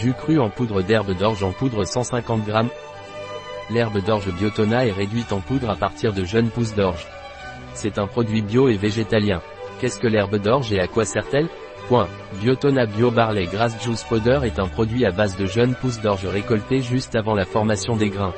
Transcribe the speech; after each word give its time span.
Jus 0.00 0.12
cru 0.12 0.38
en 0.38 0.50
poudre 0.50 0.82
d'herbe 0.82 1.16
d'orge 1.16 1.42
en 1.42 1.52
poudre 1.52 1.84
150 1.84 2.44
g. 2.44 2.52
L'herbe 3.70 4.04
d'orge 4.04 4.30
Biotona 4.30 4.84
est 4.84 4.92
réduite 4.92 5.32
en 5.32 5.40
poudre 5.40 5.70
à 5.70 5.76
partir 5.76 6.12
de 6.12 6.22
jeunes 6.22 6.50
pousses 6.50 6.74
d'orge. 6.74 7.06
C'est 7.72 7.98
un 7.98 8.06
produit 8.06 8.42
bio 8.42 8.68
et 8.68 8.76
végétalien. 8.76 9.40
Qu'est-ce 9.80 9.98
que 9.98 10.06
l'herbe 10.06 10.36
d'orge 10.36 10.70
et 10.70 10.80
à 10.80 10.86
quoi 10.86 11.06
sert-elle? 11.06 11.48
Point. 11.88 12.08
Biotona 12.40 12.84
Bio 12.84 13.10
Barley 13.10 13.46
Grass 13.46 13.82
Juice 13.82 14.04
Powder 14.04 14.40
est 14.44 14.58
un 14.58 14.68
produit 14.68 15.06
à 15.06 15.12
base 15.12 15.36
de 15.38 15.46
jeunes 15.46 15.74
pousses 15.74 16.00
d'orge 16.02 16.26
récoltées 16.26 16.82
juste 16.82 17.16
avant 17.16 17.34
la 17.34 17.46
formation 17.46 17.96
des 17.96 18.10
grains. 18.10 18.34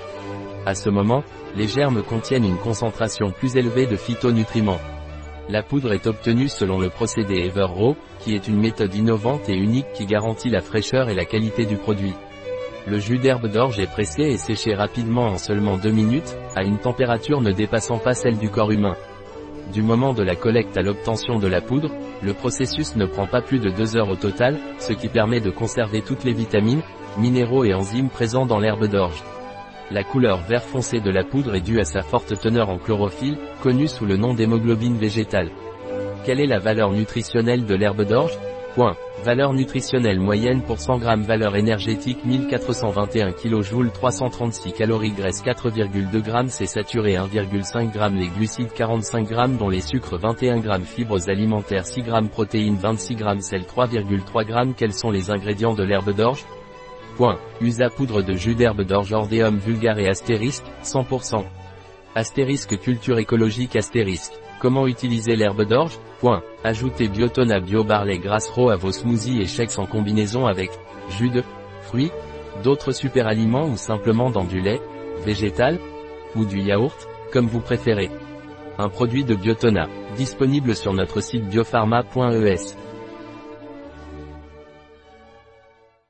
À 0.65 0.77
ce 0.77 0.91
moment, 0.91 1.25
les 1.57 1.67
germes 1.67 2.03
contiennent 2.05 2.45
une 2.45 2.59
concentration 2.59 3.31
plus 3.33 3.57
élevée 3.57 3.87
de 3.87 3.97
phytonutriments. 3.97 4.81
La 5.51 5.63
poudre 5.63 5.95
est 5.95 6.07
obtenue 6.07 6.49
selon 6.49 6.79
le 6.79 6.91
procédé 6.91 7.47
Everraw, 7.47 7.97
qui 8.21 8.35
est 8.35 8.49
une 8.49 8.61
méthode 8.61 8.95
innovante 8.95 9.49
et 9.49 9.57
unique 9.57 9.91
qui 9.95 10.05
garantit 10.05 10.51
la 10.51 10.61
fraîcheur 10.61 11.09
et 11.09 11.15
la 11.15 11.25
qualité 11.25 11.65
du 11.65 11.77
produit. 11.77 12.13
Le 12.87 12.99
jus 12.99 13.17
d'herbe 13.17 13.47
d'orge 13.51 13.79
est 13.79 13.91
pressé 13.91 14.25
et 14.25 14.37
séché 14.37 14.75
rapidement 14.75 15.27
en 15.27 15.39
seulement 15.39 15.79
2 15.79 15.91
minutes, 15.91 16.37
à 16.55 16.65
une 16.65 16.77
température 16.77 17.41
ne 17.41 17.53
dépassant 17.53 17.97
pas 17.97 18.13
celle 18.13 18.37
du 18.37 18.51
corps 18.51 18.73
humain. 18.73 18.97
Du 19.73 19.83
moment 19.83 20.13
de 20.13 20.23
la 20.23 20.37
collecte 20.37 20.77
à 20.77 20.83
l'obtention 20.83 21.39
de 21.39 21.49
la 21.49 21.63
poudre, 21.63 21.95
le 22.23 22.35
processus 22.35 22.95
ne 22.97 23.07
prend 23.07 23.27
pas 23.27 23.41
plus 23.41 23.59
de 23.59 23.71
2 23.71 23.97
heures 23.97 24.11
au 24.11 24.17
total, 24.17 24.59
ce 24.79 24.93
qui 24.93 25.09
permet 25.09 25.41
de 25.41 25.51
conserver 25.51 26.03
toutes 26.03 26.25
les 26.25 26.35
vitamines, 26.35 26.83
minéraux 27.17 27.65
et 27.65 27.73
enzymes 27.73 28.11
présents 28.11 28.47
dans 28.47 28.59
l'herbe 28.59 28.87
d'orge. 28.87 29.23
La 29.91 30.05
couleur 30.05 30.43
vert 30.43 30.65
foncé 30.65 31.01
de 31.01 31.11
la 31.11 31.25
poudre 31.25 31.55
est 31.55 31.63
due 31.63 31.81
à 31.81 31.85
sa 31.85 32.03
forte 32.03 32.39
teneur 32.39 32.69
en 32.69 32.77
chlorophylle, 32.77 33.39
connue 33.63 33.89
sous 33.89 34.05
le 34.05 34.19
nom 34.19 34.35
d'hémoglobine 34.35 34.99
végétale. 34.99 35.51
Quelle 36.27 36.41
est 36.41 36.47
la 36.47 36.59
valeur 36.59 36.93
nutritionnelle 36.93 37.65
de 37.65 37.75
l'herbe 37.75 38.03
d'orge? 38.03 38.39
Point. 38.75 38.97
Valeur 39.25 39.55
nutritionnelle 39.55 40.21
moyenne 40.21 40.61
pour 40.63 40.79
100 40.79 41.01
g 41.01 41.07
Valeur 41.27 41.57
énergétique 41.57 42.23
1421 42.27 43.33
kJ 43.33 43.91
336 43.95 44.73
calories 44.73 45.13
Graisse. 45.13 45.43
4,2 45.43 46.23
g 46.23 46.33
C'est 46.49 46.67
saturé. 46.67 47.15
1,5 47.15 47.93
g 47.93 48.19
Les 48.19 48.29
glucides. 48.29 48.73
45 48.75 49.27
g 49.27 49.37
dont 49.59 49.71
les 49.71 49.81
sucres. 49.81 50.19
21 50.19 50.63
g 50.63 50.69
Fibres 50.85 51.29
alimentaires. 51.29 51.87
6 51.87 52.05
g 52.05 52.13
Protéines. 52.31 52.77
26 52.77 53.17
g 53.17 53.25
Sel. 53.41 53.63
3,3 53.63 54.47
g 54.47 54.75
Quels 54.77 54.93
sont 54.93 55.11
les 55.11 55.31
ingrédients 55.31 55.75
de 55.75 55.83
l'herbe 55.83 56.15
d'orge? 56.15 56.45
Point. 57.19 57.41
USA 57.61 57.91
poudre 57.91 58.23
de 58.23 58.35
jus 58.35 58.55
d'herbe 58.55 58.83
d'orge 58.83 59.13
Ordeum 59.13 59.59
vulgare 59.59 59.99
et 59.99 60.09
astérisque, 60.09 60.65
100%. 60.85 61.45
Astérisque 62.15 62.79
culture 62.79 63.19
écologique 63.19 63.75
astérisque. 63.75 64.35
Comment 64.61 64.87
utiliser 64.87 65.35
l'herbe 65.35 65.65
d'orge? 65.65 65.99
Point. 66.21 66.45
Ajoutez 66.63 67.09
Biotona 67.09 67.59
Bio 67.59 67.83
Barley 67.83 68.19
Grass 68.19 68.49
Raw 68.49 68.71
à 68.71 68.77
vos 68.77 68.93
smoothies 68.93 69.43
et 69.43 69.47
shakes 69.47 69.81
en 69.81 69.87
combinaison 69.87 70.47
avec 70.47 70.71
jus 71.11 71.31
de 71.31 71.43
fruits, 71.83 72.13
d'autres 72.63 72.93
superaliments 72.93 73.67
ou 73.67 73.77
simplement 73.77 74.31
dans 74.31 74.45
du 74.45 74.61
lait, 74.61 74.81
végétal, 75.25 75.81
ou 76.37 76.45
du 76.45 76.61
yaourt, 76.61 77.09
comme 77.33 77.49
vous 77.49 77.61
préférez. 77.61 78.11
Un 78.79 78.89
produit 78.89 79.25
de 79.25 79.35
Biotona, 79.35 79.89
disponible 80.17 80.77
sur 80.77 80.93
notre 80.93 81.21
site 81.21 81.49
biopharma.es. 81.49 82.77